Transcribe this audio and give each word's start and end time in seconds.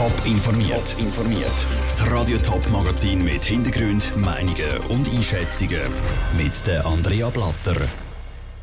Top 0.00 0.24
informiert. 0.24 0.92
Top 0.92 0.98
informiert. 0.98 1.66
Das 1.84 2.10
Radio 2.10 2.38
Top 2.38 2.66
Magazin 2.70 3.22
mit 3.22 3.44
Hintergrund, 3.44 4.16
Meinungen 4.16 4.78
und 4.88 5.06
Einschätzungen 5.14 5.82
mit 6.38 6.66
der 6.66 6.86
Andrea 6.86 7.28
Blatter. 7.28 7.76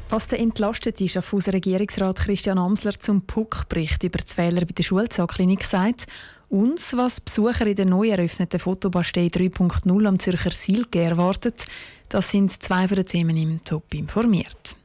Was 0.09 0.25
der 0.25 0.39
entlastete 0.39 1.07
Schaffhauser 1.07 1.53
Regierungsrat 1.53 2.15
Christian 2.15 2.57
Amsler 2.57 2.99
zum 2.99 3.21
Puck-Bericht 3.21 4.03
über 4.03 4.17
die 4.17 4.33
Fehler 4.33 4.61
bei 4.61 4.73
der 4.75 4.81
Schulzahnklinik 4.81 5.63
sagt 5.63 6.07
und 6.49 6.81
was 6.93 7.21
Besucher 7.21 7.67
in 7.67 7.75
der 7.75 7.85
neu 7.85 8.09
eröffneten 8.09 8.59
Fotobastei 8.59 9.27
3.0 9.27 10.07
am 10.07 10.17
Zürcher 10.17 10.49
Silke 10.49 11.03
erwartet, 11.03 11.67
das 12.09 12.31
sind 12.31 12.51
zwei 12.63 12.87
von 12.87 12.95
den 12.95 13.05
Themen 13.05 13.37
im 13.37 13.63
Top 13.63 13.93
informiert. 13.93 14.75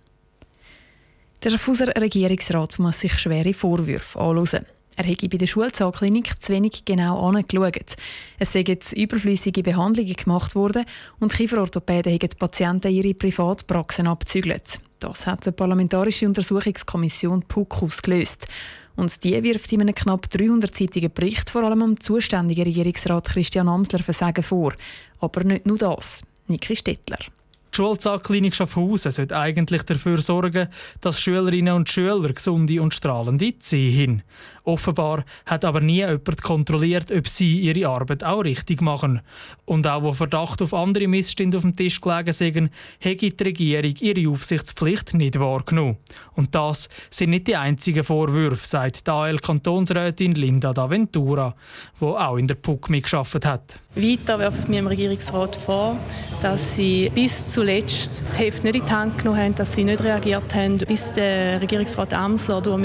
Der 1.42 1.48
Schaffhauser 1.48 1.96
Regierungsrat 1.98 2.78
muss 2.78 3.00
sich 3.00 3.18
schwere 3.18 3.54
Vorwürfe 3.54 4.20
anhören. 4.20 4.66
Er 4.96 5.04
hätte 5.04 5.28
bei 5.28 5.38
der 5.38 5.46
Schulzahnklinik 5.46 6.40
zu 6.40 6.52
wenig 6.52 6.84
genau 6.84 7.26
angeschaut. 7.28 7.96
Es 8.38 8.52
seien 8.52 8.78
überflüssige 8.94 9.62
Behandlungen 9.62 10.14
gemacht 10.14 10.54
worden 10.54 10.84
und 11.18 11.32
Kieferorthopäden 11.32 12.12
haben 12.12 12.18
die 12.18 12.36
Patienten 12.36 12.92
ihre 12.92 13.14
Privatpraxen 13.14 14.06
abzügelt. 14.06 14.80
Das 14.98 15.26
hat 15.26 15.46
die 15.46 15.52
Parlamentarische 15.52 16.26
Untersuchungskommission 16.26 17.42
PUC 17.42 17.82
ausgelöst. 17.82 18.46
Und 18.94 19.24
die 19.24 19.42
wirft 19.42 19.72
in 19.72 19.80
einem 19.80 19.94
knapp 19.94 20.26
300-seitigen 20.26 21.08
Bericht 21.08 21.50
vor 21.50 21.62
allem 21.62 21.82
am 21.82 21.98
zuständigen 21.98 22.64
Regierungsrat 22.64 23.28
Christian 23.28 23.68
Amsler 23.68 24.00
Versagen 24.00 24.44
vor. 24.44 24.74
Aber 25.18 25.44
nicht 25.44 25.66
nur 25.66 25.78
das. 25.78 26.22
Niki 26.46 26.76
Stettler. 26.76 27.18
Die 27.18 27.76
Schulzahnklinik 27.76 28.54
Schaffhausen 28.54 29.12
sollte 29.12 29.34
eigentlich 29.34 29.82
dafür 29.84 30.20
sorgen, 30.20 30.68
dass 31.00 31.20
Schülerinnen 31.20 31.74
und 31.74 31.88
Schüler 31.88 32.30
gesunde 32.32 32.82
und 32.82 32.92
strahlende 32.92 33.58
Zähne 33.60 34.02
haben. 34.02 34.22
Offenbar 34.64 35.24
hat 35.46 35.64
aber 35.64 35.80
nie 35.80 35.98
jemand 35.98 36.42
kontrolliert, 36.42 37.10
ob 37.10 37.26
sie 37.26 37.60
ihre 37.60 37.88
Arbeit 37.88 38.22
auch 38.22 38.44
richtig 38.44 38.80
machen. 38.80 39.20
Und 39.64 39.86
auch 39.86 40.02
wo 40.02 40.12
Verdacht 40.12 40.62
auf 40.62 40.72
andere 40.72 41.08
Missstände 41.08 41.56
auf 41.56 41.62
dem 41.62 41.74
Tisch 41.74 42.00
gelegen 42.00 42.32
sind, 42.32 42.70
hätte 43.00 43.30
die 43.30 43.44
Regierung 43.44 43.94
ihre 44.00 44.30
Aufsichtspflicht 44.30 45.14
nicht 45.14 45.38
wahrgenommen. 45.38 45.96
Und 46.34 46.54
das 46.54 46.88
sind 47.10 47.30
nicht 47.30 47.48
die 47.48 47.56
einzigen 47.56 48.04
Vorwürfe, 48.04 48.66
sagt 48.66 49.06
die 49.06 49.10
AL-Kantonsrätin 49.10 50.34
Linda 50.34 50.70
D'Aventura, 50.70 51.54
die 52.00 52.04
auch 52.04 52.36
in 52.36 52.46
der 52.46 52.54
PUC 52.54 52.90
mitgearbeitet 52.90 53.46
hat. 53.46 53.80
Weiter 53.94 54.38
werfen 54.38 54.68
wir 54.68 54.76
dem 54.76 54.86
Regierungsrat 54.86 55.54
vor, 55.54 55.98
dass 56.40 56.76
sie 56.76 57.10
bis 57.14 57.48
zuletzt 57.48 58.22
das 58.24 58.38
Heft 58.38 58.64
nicht 58.64 58.76
in 58.76 58.86
die 58.86 58.90
Hand 58.90 59.18
genommen 59.18 59.38
haben, 59.38 59.54
dass 59.54 59.74
sie 59.74 59.84
nicht 59.84 60.02
reagiert 60.02 60.54
haben, 60.54 60.76
bis 60.78 61.12
der 61.12 61.60
Regierungsrat 61.60 62.14
Amsler 62.14 62.62
durch 62.62 62.80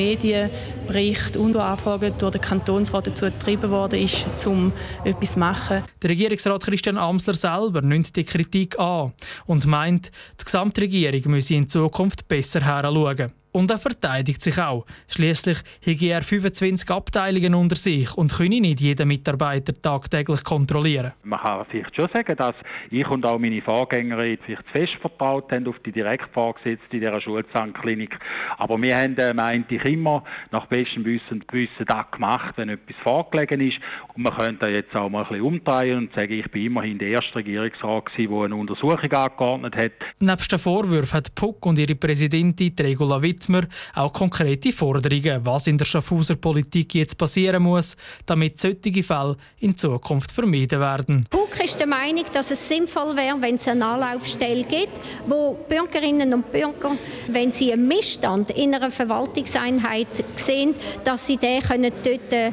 Medienbericht 0.88 1.38
und 1.38 1.56
Anfragen 1.56 2.14
durch 2.18 2.32
den 2.34 2.42
Kantonsrat 2.42 3.08
dazu 3.08 3.26
getrieben 3.26 3.70
worden 3.70 4.00
ist, 4.02 4.26
um 4.48 4.72
etwas 5.04 5.34
zu 5.34 5.40
machen. 5.40 5.84
Der 6.02 6.10
Regierungsrat 6.10 6.64
Christian 6.64 6.98
Amsler 6.98 7.34
selber 7.34 7.82
nimmt 7.82 8.16
die 8.16 8.24
Kritik 8.24 8.80
an 8.80 9.14
und 9.46 9.66
meint, 9.66 10.12
die 10.40 10.46
Gesamtregierung 10.46 11.32
müsse 11.32 11.56
in 11.56 11.70
Zukunft 11.70 12.28
besser 12.28 12.62
heranschauen. 12.62 13.32
Und 13.52 13.72
er 13.72 13.80
verteidigt 13.80 14.42
sich 14.42 14.58
auch. 14.60 14.86
Schließlich 15.08 15.58
habe 15.86 16.06
er 16.06 16.22
25 16.22 16.90
Abteilungen 16.90 17.56
unter 17.56 17.76
sich 17.76 18.16
und 18.16 18.34
könne 18.34 18.62
nicht 18.62 18.82
jeden 18.82 19.08
Mitarbeiter 19.08 19.74
tagtäglich 19.82 20.44
kontrollieren. 20.44 21.14
Man 21.24 21.40
kann 21.40 21.66
vielleicht 21.70 21.96
schon 21.96 22.10
sagen, 22.14 22.36
dass 22.36 22.56
ich 22.92 23.08
und 23.08 23.26
auch 23.26 23.40
meine 23.40 23.62
Vorgängerin 23.62 24.38
sich 24.46 24.58
zu 24.58 24.64
fest 24.72 24.94
vertraut 25.02 25.52
haben 25.52 25.68
auf 25.68 25.80
die 25.80 25.92
Direktvorgesetzte 25.92 26.98
in 26.98 27.00
dieser 27.00 27.22
Schulzahnklinik. 27.22 28.20
Aber 28.58 28.82
wir 28.82 28.96
haben, 28.96 29.18
äh, 29.18 29.34
meinte 29.34 29.76
ich, 29.76 29.86
immer 29.86 30.24
nach 30.52 30.66
bestem 30.68 31.06
Wissen 31.06 31.34
und 31.34 31.48
Gewissen 31.48 31.86
das 31.86 32.12
gemacht, 32.12 32.54
wenn 32.58 32.70
etwas 32.70 32.96
vorgelegen 33.04 33.62
ist. 33.62 33.80
Und 34.14 34.24
man 34.24 34.36
könnte 34.36 34.68
jetzt 34.68 34.96
auch 34.96 35.10
mal 35.10 35.24
ein 35.24 35.30
bisschen 35.30 35.44
umdrehen 35.44 35.98
und 35.98 36.14
sagen, 36.14 36.34
ich 36.34 36.50
bin 36.52 36.66
immerhin 36.66 36.98
der 36.98 37.10
erste 37.10 37.36
Regierungsrat 37.36 38.10
der 38.18 38.30
eine 38.30 38.56
Untersuchung 38.56 39.12
angeordnet 39.12 39.76
hat. 39.76 39.92
Nebst 40.20 40.52
den 40.52 40.60
Vorwürfen 40.60 41.14
hat 41.14 41.34
Puck 41.36 41.66
und 41.66 41.80
ihre 41.80 41.96
Präsidentin 41.96 42.74
Regula 42.80 43.22
Witt 43.22 43.37
Wittmer 43.38 43.68
auch 43.94 44.12
konkrete 44.14 44.72
Forderungen, 44.72 45.46
was 45.46 45.68
in 45.68 45.78
der 45.78 45.86
Schaffhauser 45.86 46.36
Politik 46.36 46.96
jetzt 46.96 47.18
passieren 47.18 47.64
muss, 47.64 47.96
damit 48.26 48.60
solche 48.60 49.04
Fälle 49.04 49.38
in 49.60 49.78
Zukunft 49.78 50.32
vermieden 50.32 50.80
werden. 50.80 51.26
Puck 51.30 51.64
ist 51.64 51.80
der 51.80 51.88
Meinung, 51.88 52.26
dass 52.34 52.52
es 52.52 52.68
sinnvoll 52.68 53.16
wäre, 53.16 53.40
wenn 53.42 53.56
es 53.56 53.68
eine 53.68 53.86
Anlaufstelle 53.86 54.64
gibt, 54.64 55.00
wo 55.28 55.58
Bürgerinnen 55.70 56.34
und 56.34 56.52
Bürger, 56.52 56.98
wenn 57.28 57.52
sie 57.52 57.72
einen 57.72 57.88
Missstand 57.88 58.52
in 58.52 58.74
einer 58.74 58.92
Verwaltungseinheit 58.92 60.08
sehen, 60.36 60.74
dass 61.04 61.28
sie 61.28 61.38
den 61.38 61.62
können 61.62 61.92
dort 62.04 62.34
äh, 62.34 62.52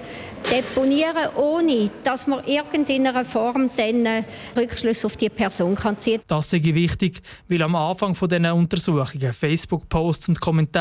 deponieren, 0.51 1.29
ohne 1.37 1.91
dass 2.03 2.27
man 2.27 2.45
irgendeiner 2.45 3.25
Form 3.25 3.69
dann 3.77 4.07
äh, 4.07 4.23
Rückschluss 4.57 5.05
auf 5.05 5.17
die 5.17 5.29
Person 5.29 5.75
kann 5.75 5.99
ziehen. 5.99 6.21
Das 6.27 6.53
ist 6.53 6.65
wichtig, 6.65 7.23
weil 7.49 7.63
am 7.63 7.75
Anfang 7.75 8.15
von 8.15 8.29
diesen 8.29 8.47
Untersuchungen 8.47 9.33
Facebook-Posts 9.33 10.29
und 10.29 10.41
Kommentare 10.41 10.74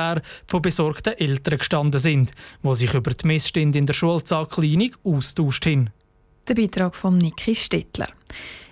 von 0.48 0.62
besorgten 0.62 1.14
Eltern 1.18 1.58
gestanden 1.58 2.00
sind, 2.00 2.32
die 2.64 2.76
sich 2.76 2.94
über 2.94 3.12
die 3.12 3.28
Missstände 3.28 3.78
in 3.78 3.86
der 3.86 3.94
Schulzahnklinik 3.94 4.96
austauscht 5.04 5.66
haben. 5.66 5.90
Der 6.48 6.56
Beitrag 6.56 6.96
von 6.96 7.18
Niki 7.18 7.56
Stettler. 7.56 8.08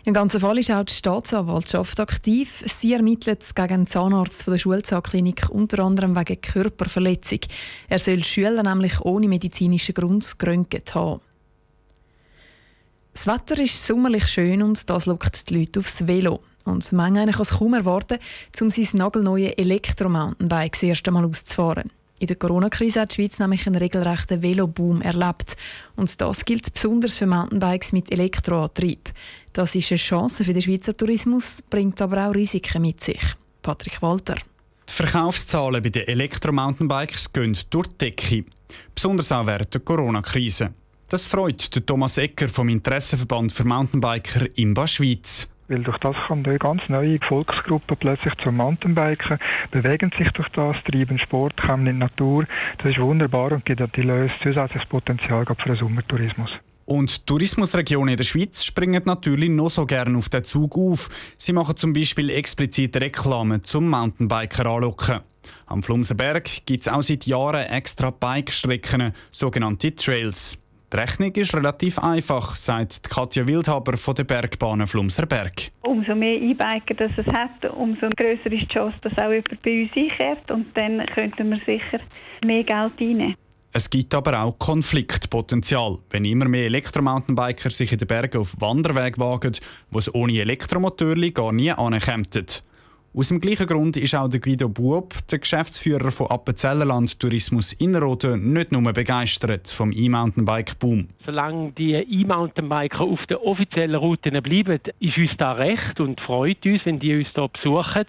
Im 0.04 0.14
ganzen 0.14 0.40
Fall 0.40 0.58
ist 0.58 0.72
auch 0.72 0.84
die 0.84 0.94
Staatsanwaltschaft 0.94 2.00
aktiv. 2.00 2.64
Sie 2.66 2.94
ermittelt 2.94 3.56
gegen 3.56 3.74
einen 3.74 3.88
Zahnarzt 3.88 4.48
der 4.48 4.58
Schulzahnklinik 4.58 5.50
unter 5.50 5.84
anderem 5.84 6.16
wegen 6.16 6.42
Körperverletzung. 6.42 7.40
Er 7.88 8.00
soll 8.00 8.24
Schüler 8.24 8.64
nämlich 8.64 9.00
ohne 9.02 9.28
medizinischen 9.28 9.94
Grund 9.94 10.40
geröntgt 10.40 10.96
haben. 10.96 11.22
Das 13.14 13.28
Wetter 13.28 13.62
ist 13.62 13.86
sommerlich 13.86 14.28
schön 14.28 14.64
und 14.64 14.90
das 14.90 15.06
lockt 15.06 15.50
die 15.50 15.60
Leute 15.60 15.80
aufs 15.80 16.08
Velo. 16.08 16.42
Und 16.66 16.92
manche 16.92 17.32
kann 17.32 17.42
es 17.42 17.50
kaum 17.50 17.74
erwarten, 17.74 18.20
um 18.60 18.70
sein 18.70 18.88
nagelneue 18.94 19.58
Elektro-Mountainbike 19.58 20.74
das 20.74 20.84
erste 20.84 21.12
Mal 21.12 21.26
auszufahren. 21.26 21.92
In 22.22 22.28
der 22.28 22.36
Corona-Krise 22.36 23.02
hat 23.02 23.12
die 23.12 23.16
Schweiz 23.16 23.40
nämlich 23.40 23.66
einen 23.66 23.78
regelrechten 23.78 24.44
Veloboom 24.44 25.02
erlebt. 25.02 25.58
Und 25.96 26.22
das 26.22 26.46
gilt 26.46 26.72
besonders 26.72 27.18
für 27.18 27.26
Mountainbikes 27.26 27.94
mit 27.94 28.12
Elektroantrieb. 28.12 29.10
Das 29.54 29.74
ist 29.74 29.92
eine 29.92 29.98
Chance 29.98 30.44
für 30.44 30.54
den 30.54 30.62
Schweizer 30.62 30.96
Tourismus, 30.96 31.64
bringt 31.68 32.00
aber 32.00 32.28
auch 32.28 32.36
Risiken 32.36 32.84
mit 32.84 33.02
sich. 33.02 33.22
Patrick 33.64 34.04
Walter. 34.04 34.36
Die 34.88 34.94
Verkaufszahlen 34.94 35.82
bei 35.82 35.90
den 35.90 36.08
Elektro-Mountainbikes 36.08 37.34
gehen 37.34 37.58
durch 37.72 37.88
die 37.88 37.98
Decke. 37.98 38.46
Besonders 38.94 39.32
auch 39.32 39.48
während 39.48 39.74
der 39.74 39.82
Corona-Krise. 39.82 40.74
Das 41.10 41.26
freut 41.26 41.72
Thomas 41.88 42.20
Ecker 42.20 42.50
vom 42.50 42.70
Interessenverband 42.70 43.52
für 43.52 43.64
Mountainbiker 43.64 44.46
Imba 44.58 44.86
Schweiz 44.86 45.50
weil 45.68 45.84
durch 45.84 45.98
das 46.00 46.16
kann 46.28 46.46
eine 46.46 46.60
ganz 46.60 46.88
neue 46.90 47.20
Volksgruppe 47.22 47.96
plötzlich 47.96 48.36
zum 48.38 48.58
Mountainbiken, 48.58 49.40
bewegen 49.72 50.12
sich 50.18 50.30
durch 50.32 50.50
das, 50.50 50.78
treiben 50.84 51.18
Sport, 51.18 51.58
kommen 51.58 51.88
in 51.88 51.94
die 51.94 52.00
Natur. 52.00 52.46
Das 52.78 52.92
ist 52.92 53.00
wunderbar 53.00 53.52
und 53.52 53.66
gibt 53.66 53.80
Lösung 53.98 54.32
zusätzliches 54.42 54.88
Potenzial 54.88 55.46
für 55.46 55.68
den 55.68 55.76
Sommertourismus. 55.76 56.52
Und 56.86 57.26
Tourismusregionen 57.26 58.10
in 58.10 58.18
der 58.18 58.24
Schweiz 58.24 58.64
springen 58.64 59.02
natürlich 59.06 59.50
noch 59.50 59.70
so 59.70 59.86
gerne 59.86 60.18
auf 60.18 60.30
den 60.30 60.44
Zug 60.44 60.76
auf. 60.76 61.10
Sie 61.38 61.54
machen 61.54 61.78
zum 61.78 61.94
Beispiel 61.94 62.30
explizite 62.30 63.00
Reklame 63.00 63.62
zum 63.62 63.88
Mountainbiker 63.90 64.66
anlocken. 64.66 65.22
Am 65.68 65.84
Flumserberg 65.84 66.66
gibt 66.66 66.86
es 66.86 66.92
auch 66.92 67.02
seit 67.02 67.26
Jahren 67.26 67.66
extra 67.68 68.10
Bike-Strecken, 68.10 69.14
sogenannte 69.32 69.96
Trails. 69.96 70.58
Die 70.94 70.98
Rechnung 70.98 71.32
ist 71.36 71.54
relativ 71.54 72.00
einfach, 72.00 72.58
sagt 72.58 73.10
Katja 73.10 73.48
Wildhaber 73.48 73.96
von 73.96 74.14
der 74.14 74.26
Bergbahnen 74.26 74.86
Flumserberg. 74.86 75.72
Umso 75.84 76.16
mehr 76.16 76.36
E-Biker 76.36 76.96
das 76.96 77.12
es 77.16 77.28
hat, 77.28 77.64
umso 77.74 78.10
grösser 78.10 78.52
ist 78.52 78.64
die 78.64 78.68
Chance, 78.68 78.98
dass 79.02 79.14
auch 79.14 79.32
jemand 79.32 79.62
bei 79.62 79.84
uns 79.84 79.92
einkehrt 79.96 80.52
und 80.52 80.66
dann 80.76 81.06
könnten 81.06 81.50
wir 81.50 81.62
sicher 81.66 82.00
mehr 82.44 82.66
Geld 82.66 82.92
einnehmen. 83.00 83.36
Es 83.72 83.90
gibt 83.90 84.14
aber 84.14 84.42
auch 84.42 84.60
Konfliktpotenzial, 84.60 86.00
wenn 86.10 86.26
immer 86.26 86.50
mehr 86.50 86.66
Elektromountainbiker 86.66 87.70
sich 87.70 87.94
in 87.94 88.00
den 88.00 88.08
Bergen 88.10 88.42
auf 88.42 88.60
Wanderweg 88.60 89.18
wagen, 89.18 89.56
wo 89.92 90.00
es 90.00 90.14
ohne 90.14 90.42
Elektromotor 90.42 91.16
gar 91.16 91.54
nie 91.54 91.72
ankommen. 91.72 92.28
Aus 93.14 93.28
dem 93.28 93.42
gleichen 93.42 93.68
Grund 93.68 93.98
ist 93.98 94.16
auch 94.16 94.30
der 94.30 94.40
Guido 94.40 94.70
Buob, 94.70 95.14
der 95.28 95.40
Geschäftsführer 95.40 96.12
von 96.12 96.28
Appenzellerland 96.28 97.20
Tourismus 97.20 97.74
Innerrhoden, 97.74 98.54
nicht 98.54 98.72
nur 98.72 98.82
begeistert 98.94 99.68
vom 99.68 99.92
E-Mountainbike-Boom. 99.92 101.10
Solange 101.26 101.74
die 101.74 101.92
E-Mountainbiker 101.92 103.02
auf 103.02 103.26
den 103.26 103.36
offiziellen 103.36 103.96
Routen 103.98 104.42
bleiben, 104.42 104.80
ist 105.02 105.18
uns 105.18 105.32
da 105.38 105.52
recht 105.52 106.00
und 106.00 106.22
freut 106.22 106.66
uns, 106.66 106.86
wenn 106.86 107.00
die 107.00 107.18
uns 107.18 107.28
hier 107.36 107.50
besuchen. 107.50 108.06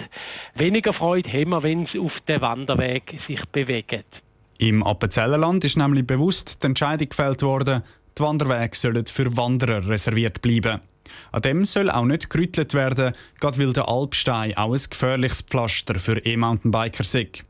Weniger 0.54 0.92
Freude 0.92 1.32
haben 1.32 1.50
wir, 1.50 1.64
wenn 1.64 1.86
sie 1.86 1.98
auf 1.98 2.20
den 2.28 2.40
Wanderweg 2.40 3.18
sich 3.26 3.44
bewegen. 3.46 4.04
Im 4.58 4.84
Appenzellerland 4.84 5.64
ist 5.64 5.76
nämlich 5.76 6.06
bewusst 6.06 6.62
die 6.62 6.66
Entscheidung 6.68 7.08
gefällt 7.08 7.42
worden, 7.42 7.82
die 8.16 8.22
Wanderwege 8.22 8.76
sollen 8.76 9.06
für 9.06 9.36
Wanderer 9.36 9.88
reserviert 9.88 10.40
bleiben. 10.42 10.80
An 11.30 11.42
dem 11.42 11.64
soll 11.64 11.90
auch 11.90 12.04
nicht 12.04 12.30
gerüttelt 12.30 12.74
werden, 12.74 13.14
gerade 13.40 13.58
weil 13.58 13.72
der 13.72 13.88
Alpstein 13.88 14.56
auch 14.56 14.72
ein 14.72 14.80
gefährliches 14.88 15.42
Pflaster 15.42 15.98
für 15.98 16.18
E-Mountainbiker 16.18 17.00
ist. 17.00 17.44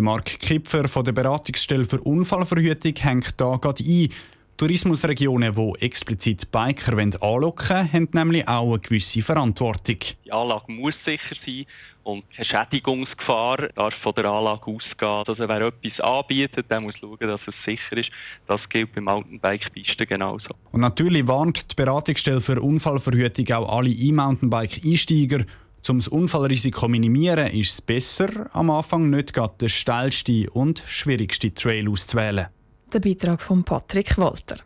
Mark 0.00 0.24
Kipfer 0.40 0.88
von 0.88 1.04
der 1.04 1.12
Beratungsstelle 1.12 1.84
für 1.84 2.00
Unfallverhütung 2.00 2.94
hängt 2.96 3.40
da 3.40 3.56
gerade 3.56 3.84
ein. 3.84 4.08
Tourismusregionen, 4.56 5.52
die 5.52 5.84
explizit 5.84 6.52
Biker 6.52 6.96
anlocken 6.96 7.68
wollen, 7.68 7.92
haben 7.92 8.08
nämlich 8.12 8.46
auch 8.46 8.70
eine 8.70 8.78
gewisse 8.78 9.20
Verantwortung. 9.20 9.96
Die 10.24 10.30
Anlage 10.30 10.70
muss 10.70 10.94
sicher 11.04 11.34
sein 11.44 11.66
und 12.04 12.24
keine 12.30 12.46
Schädigungsgefahr 12.46 13.68
darf 13.74 13.94
von 14.02 14.14
der 14.14 14.26
Anlage 14.26 14.66
ausgehen. 14.66 15.24
Also 15.26 15.48
wer 15.48 15.60
etwas 15.60 16.00
anbietet, 16.00 16.70
der 16.70 16.80
muss 16.80 16.94
schauen, 17.00 17.18
dass 17.18 17.40
es 17.48 17.54
sicher 17.64 17.96
ist. 17.96 18.10
Das 18.46 18.60
gilt 18.68 18.94
beim 18.94 19.04
Mountainbike-Pisten 19.04 20.06
genauso. 20.06 20.50
Und 20.70 20.82
natürlich 20.82 21.26
warnt 21.26 21.72
die 21.72 21.74
Beratungsstelle 21.74 22.40
für 22.40 22.60
Unfallverhütung 22.60 23.50
auch 23.56 23.76
alle 23.76 23.90
E-Mountainbike-Einsteiger. 23.90 25.46
Um 25.88 25.98
das 25.98 26.08
Unfallrisiko 26.08 26.86
zu 26.86 26.88
minimieren, 26.88 27.48
ist 27.48 27.72
es 27.72 27.80
besser, 27.82 28.48
am 28.54 28.70
Anfang 28.70 29.10
nicht 29.10 29.34
gerade 29.34 29.54
den 29.60 29.68
steilsten 29.68 30.48
und 30.48 30.78
schwierigsten 30.78 31.54
Trail 31.54 31.88
auszuwählen. 31.88 32.46
Der 32.94 33.00
Beitrag 33.00 33.42
von 33.42 33.64
Patrick 33.64 34.16
Walter. 34.18 34.56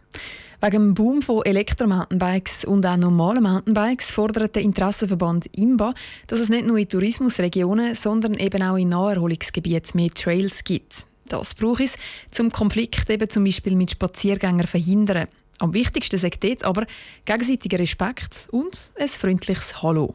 Wegen 0.60 0.72
dem 0.72 0.94
Boom 0.94 1.22
von 1.22 1.46
Elektromountainbikes 1.46 2.66
und 2.66 2.84
auch 2.84 2.98
normalen 2.98 3.42
Mountainbikes 3.42 4.10
fordert 4.10 4.54
der 4.54 4.60
Interessenverband 4.60 5.46
IMBA, 5.56 5.94
dass 6.26 6.40
es 6.40 6.50
nicht 6.50 6.66
nur 6.66 6.76
in 6.76 6.90
Tourismusregionen, 6.90 7.94
sondern 7.94 8.34
eben 8.34 8.62
auch 8.62 8.76
in 8.76 8.90
Naherholungsgebieten 8.90 9.92
mehr 9.94 10.10
Trails 10.10 10.62
gibt. 10.62 11.06
Das 11.26 11.54
braucht 11.54 11.80
es, 11.80 11.94
zum 12.30 12.52
Konflikt 12.52 13.08
eben 13.08 13.30
zum 13.30 13.44
Beispiel 13.44 13.74
mit 13.74 13.92
Spaziergängern 13.92 14.66
verhindern. 14.66 15.28
Am 15.58 15.72
wichtigsten 15.72 16.18
sagt 16.18 16.44
dort 16.44 16.64
aber 16.64 16.86
gegenseitiger 17.24 17.78
Respekt 17.78 18.46
und 18.50 18.92
ein 18.98 19.08
freundliches 19.08 19.82
Hallo. 19.82 20.14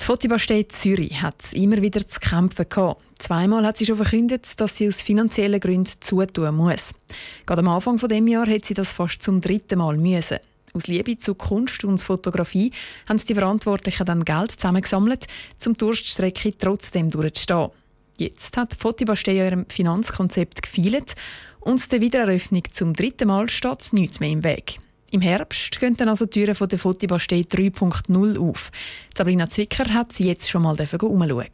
Die 0.00 0.04
Fotobastei 0.04 0.64
Zürich 0.64 1.22
hat 1.22 1.36
immer 1.52 1.80
wieder 1.80 2.06
zu 2.06 2.18
kämpfen 2.18 2.66
gehabt. 2.68 3.02
Zweimal 3.18 3.64
hat 3.64 3.76
sie 3.76 3.86
schon 3.86 3.96
verkündet, 3.96 4.48
dass 4.60 4.76
sie 4.76 4.88
aus 4.88 5.00
finanziellen 5.00 5.60
Gründen 5.60 5.92
zutun 6.00 6.56
muss. 6.56 6.92
Gerade 7.46 7.60
am 7.60 7.68
Anfang 7.68 7.98
von 7.98 8.08
dem 8.08 8.26
Jahr 8.26 8.48
hat 8.48 8.64
sie 8.64 8.74
das 8.74 8.92
fast 8.92 9.22
zum 9.22 9.40
dritten 9.40 9.78
Mal 9.78 9.96
müssen. 9.96 10.38
Aus 10.74 10.86
Liebe 10.86 11.18
zu 11.18 11.34
Kunst 11.34 11.84
und 11.84 12.02
Fotografie 12.02 12.72
haben 13.08 13.18
die 13.18 13.34
Verantwortlichen 13.34 14.06
dann 14.06 14.24
Geld 14.24 14.52
zusammengesammelt, 14.52 15.26
um 15.66 15.74
die 15.74 15.78
Durststrecke 15.78 16.56
trotzdem 16.56 17.10
durchzustehen. 17.10 17.70
Jetzt 18.18 18.56
hat 18.56 18.72
die 18.72 18.76
Fotobastei 18.76 19.36
ihrem 19.36 19.66
Finanzkonzept 19.68 20.62
gefeilt 20.62 21.14
und 21.60 21.92
der 21.92 22.00
Wiedereröffnung 22.00 22.64
zum 22.72 22.94
dritten 22.94 23.28
Mal 23.28 23.48
steht 23.48 23.92
nichts 23.92 24.20
mehr 24.20 24.30
im 24.30 24.44
Weg. 24.44 24.81
Im 25.12 25.20
Herbst 25.20 25.78
gehen 25.78 25.94
dann 25.94 26.08
also 26.08 26.24
die 26.24 26.40
Türen 26.40 26.54
von 26.54 26.68
der 26.68 26.78
Fotobastei 26.78 27.40
3.0 27.40 28.38
auf. 28.38 28.70
Sabrina 29.14 29.46
Zwicker 29.46 29.92
hat 29.92 30.10
sie 30.14 30.24
jetzt 30.24 30.48
schon 30.48 30.62
mal 30.62 30.74
umschauen. 30.80 31.50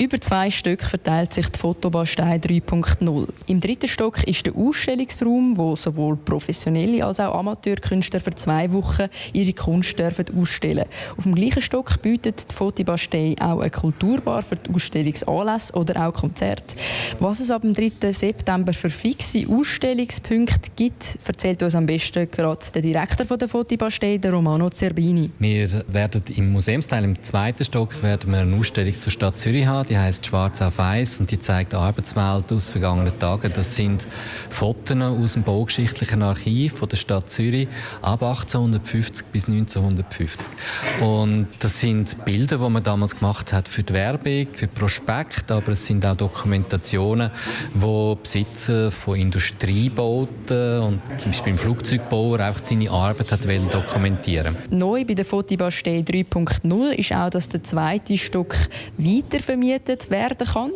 Über 0.00 0.20
zwei 0.20 0.48
Stück 0.48 0.82
verteilt 0.82 1.34
sich 1.34 1.48
die 1.48 1.58
Fotobastei 1.58 2.36
3.0. 2.36 3.26
Im 3.48 3.60
dritten 3.60 3.88
Stock 3.88 4.22
ist 4.28 4.46
der 4.46 4.54
Ausstellungsraum, 4.54 5.56
wo 5.56 5.74
sowohl 5.74 6.16
professionelle 6.16 7.04
als 7.04 7.18
auch 7.18 7.34
Amateurkünstler 7.36 8.20
für 8.20 8.30
zwei 8.30 8.70
Wochen 8.70 9.08
ihre 9.32 9.52
Kunst 9.54 9.98
dürfen 9.98 10.26
ausstellen. 10.40 10.84
Auf 11.16 11.24
dem 11.24 11.34
gleichen 11.34 11.62
Stock 11.62 12.00
bietet 12.00 12.48
die 12.48 12.54
Fotobastei 12.54 13.34
auch 13.40 13.58
eine 13.58 13.70
Kulturbar 13.70 14.42
für 14.42 14.54
die 14.54 14.72
Ausstellungsanlässe 14.72 15.74
oder 15.74 16.06
auch 16.06 16.14
Konzerte. 16.14 16.76
Was 17.18 17.40
es 17.40 17.50
ab 17.50 17.62
dem 17.62 17.74
3. 17.74 18.12
September 18.12 18.72
für 18.72 18.90
fixe 18.90 19.48
Ausstellungspunkte 19.48 20.70
gibt, 20.76 21.18
erzählt 21.26 21.60
uns 21.64 21.74
am 21.74 21.86
besten 21.86 22.30
gerade 22.30 22.66
der 22.72 22.82
Direktor 22.82 23.36
der 23.36 23.48
Fotobastei, 23.48 24.18
der 24.18 24.32
Romano 24.32 24.70
Zerbini. 24.70 25.30
Wir 25.40 25.84
werden 25.88 26.22
im 26.36 26.52
Museumsteil 26.52 27.02
im 27.02 27.20
zweiten 27.20 27.64
Stock 27.64 28.00
werden 28.00 28.30
wir 28.30 28.38
eine 28.38 28.56
Ausstellung 28.56 28.94
zur 29.00 29.10
Stadt 29.10 29.36
Zürich 29.40 29.66
haben 29.66 29.87
die 29.88 29.98
heißt 29.98 30.26
Schwarz 30.26 30.60
auf 30.62 30.78
Weiß 30.78 31.20
und 31.20 31.30
die 31.30 31.40
zeigt 31.40 31.74
Arbeitswelt 31.74 32.52
aus 32.52 32.68
vergangenen 32.68 33.18
Tagen. 33.18 33.52
Das 33.54 33.74
sind 33.74 34.06
Fotos 34.50 34.96
aus 35.00 35.32
dem 35.32 35.42
baugeschichtlichen 35.42 36.22
Archiv 36.22 36.74
von 36.78 36.88
der 36.88 36.96
Stadt 36.96 37.30
Zürich 37.30 37.68
ab 38.02 38.22
1850 38.22 39.26
bis 39.26 39.46
1950. 39.46 40.52
Und 41.00 41.48
das 41.58 41.80
sind 41.80 42.24
Bilder, 42.24 42.58
die 42.58 42.68
man 42.68 42.82
damals 42.82 43.18
gemacht 43.18 43.52
hat 43.52 43.68
für 43.68 43.82
die 43.82 43.92
Werbung, 43.92 44.48
für 44.52 44.66
Prospekt, 44.66 45.50
aber 45.50 45.72
es 45.72 45.86
sind 45.86 46.04
auch 46.06 46.16
Dokumentationen, 46.16 47.30
wo 47.74 48.14
Besitzer 48.14 48.90
von 48.90 49.18
Industriebauten 49.18 50.80
und 50.80 51.20
zum 51.20 51.32
Beispiel 51.32 51.52
im 51.52 51.58
Flugzeugbauer 51.58 52.40
auch 52.40 52.56
seine 52.62 52.90
Arbeit 52.90 53.32
hat 53.32 53.40
dokumentieren. 53.72 54.56
Neu 54.70 55.04
bei 55.04 55.14
der 55.14 55.24
Fotobastei 55.24 56.04
3.0 56.06 56.90
ist 56.90 57.12
auch, 57.12 57.30
dass 57.30 57.48
der 57.48 57.62
zweite 57.62 58.18
Stock 58.18 58.54
weiter 58.96 59.40
vermietet 59.40 59.77
angemietet 59.78 60.10
werden 60.10 60.46
kann. 60.46 60.72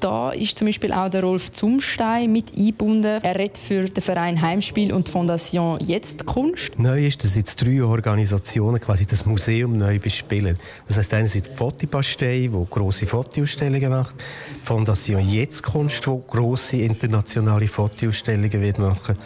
Da 0.00 0.30
ist 0.30 0.58
zum 0.58 0.66
Beispiel 0.66 0.92
auch 0.92 1.08
der 1.08 1.22
Rolf 1.22 1.50
Zumstein 1.50 2.32
mit 2.32 2.56
eingebunden. 2.56 3.20
Er 3.22 3.34
redet 3.34 3.58
für 3.58 3.84
den 3.84 4.02
Verein 4.02 4.40
Heimspiel 4.40 4.92
und 4.92 5.08
die 5.08 5.10
Fondation 5.10 5.78
Jetzt 5.80 6.26
Kunst. 6.26 6.78
Neu 6.78 7.06
ist, 7.06 7.24
dass 7.24 7.36
jetzt 7.36 7.56
drei 7.62 7.82
Organisationen 7.82 8.80
quasi 8.80 9.06
das 9.06 9.26
Museum 9.26 9.76
neu 9.76 9.98
bespielen. 9.98 10.58
Das 10.86 10.98
heißt 10.98 11.14
einerseits 11.14 11.48
die 11.48 11.56
Fotobastei, 11.56 12.50
die 12.52 12.66
grosse 12.70 13.06
Fotoausstellungen 13.06 13.90
macht, 13.90 14.16
die 14.16 14.66
Fondation 14.66 15.20
Jetzt 15.28 15.62
Kunst, 15.62 16.06
die 16.06 16.20
grosse 16.28 16.76
internationale 16.76 17.66
Fotoausstellungen 17.66 18.60
wird 18.60 18.78
machen 18.78 19.16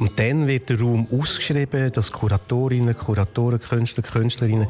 und 0.00 0.18
dann 0.18 0.48
wird 0.48 0.70
der 0.70 0.80
Raum 0.80 1.06
ausgeschrieben, 1.12 1.92
dass 1.92 2.10
Kuratorinnen, 2.10 2.96
Kuratoren, 2.96 3.60
Künstler, 3.60 4.02
Künstlerinnen 4.02 4.66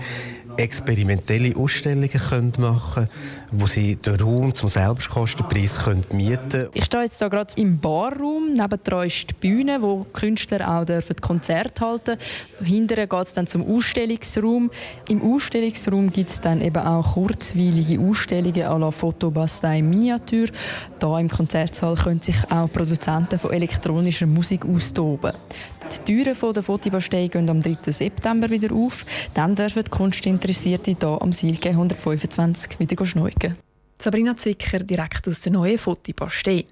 experimentelle 0.61 1.57
Ausstellungen 1.57 2.11
machen 2.59 2.95
können, 2.95 3.09
wo 3.53 3.67
sie 3.67 3.97
den 3.97 4.17
Raum 4.17 4.55
zum 4.55 4.69
Selbstkostenpreis 4.69 5.81
mieten 6.13 6.49
können. 6.51 6.69
Ich 6.75 6.85
stehe 6.85 7.05
jetzt 7.05 7.19
gerade 7.19 7.53
im 7.57 7.79
Barraum. 7.79 8.55
Neben 8.55 8.79
die 8.85 9.35
Bühne, 9.41 9.83
wo 9.83 10.07
Künstler 10.13 10.69
auch 10.69 10.85
dürfen 10.85 11.17
Konzerte 11.17 11.85
halten 11.85 12.17
dürfen. 12.17 12.67
Hinterher 12.67 13.07
geht 13.07 13.27
es 13.27 13.33
dann 13.33 13.47
zum 13.47 13.67
Ausstellungsraum. 13.67 14.71
Im 15.09 15.23
Ausstellungsraum 15.35 16.13
gibt 16.13 16.31
es 16.31 16.41
dann 16.41 16.61
eben 16.61 16.83
auch 16.83 17.15
kurzweilige 17.15 18.01
Ausstellungen 18.01 18.63
à 18.63 18.79
la 18.79 18.91
Fotobastei 18.91 19.83
Miniatur. 19.83 20.49
Hier 21.01 21.19
im 21.19 21.29
Konzertsaal 21.29 21.95
können 21.97 22.21
sich 22.21 22.37
auch 22.51 22.71
Produzenten 22.71 23.39
von 23.39 23.53
elektronischer 23.53 24.27
Musik 24.27 24.65
austoben. 24.67 25.33
Die 25.91 26.23
Türen 26.23 26.55
der 26.55 26.63
Fotobastei 26.63 27.27
gehen 27.27 27.51
am 27.51 27.61
3. 27.61 27.79
September 27.91 28.49
wieder 28.49 28.73
auf. 28.73 29.05
Dann 29.35 29.57
dürfen 29.57 29.83
die 29.83 29.91
Kunstinteressierte 30.51 30.97
hier 30.99 31.23
am 31.23 31.33
Silke 31.33 31.69
125 31.69 32.81
wieder 32.81 33.07
schneiden. 33.07 33.57
Sabrina 34.01 34.37
Zwicker, 34.37 34.81
direkt 34.81 35.29
aus 35.29 35.43
der 35.43 35.53
neuen 35.53 35.79
Fotobastei. 35.79 36.65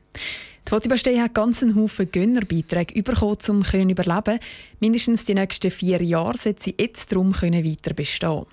Die 0.66 0.68
Fotobastei 0.68 1.16
hat 1.18 1.34
ganz 1.34 1.62
einen 1.62 1.76
Haufen 1.76 2.10
Gönnerbeiträge 2.10 3.00
bekommen, 3.02 3.36
um 3.48 3.64
zu 3.64 3.78
überleben. 3.78 4.40
Mindestens 4.80 5.24
die 5.24 5.34
nächsten 5.34 5.70
vier 5.70 6.02
Jahre 6.02 6.36
sollte 6.36 6.64
sie 6.64 6.74
jetzt 6.76 7.12
darum 7.12 7.32
weiter 7.34 7.94
bestehen. 7.94 8.46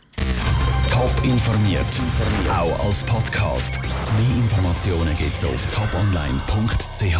Top 0.91 1.23
informiert, 1.23 1.81
auch 2.47 2.85
als 2.85 3.03
Podcast. 3.03 3.79
Mehr 3.81 4.37
Informationen 4.37 5.17
gibt 5.17 5.35
es 5.35 5.43
auf 5.43 5.65
toponline.ch. 5.73 7.17